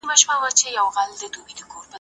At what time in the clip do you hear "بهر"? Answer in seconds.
0.41-0.53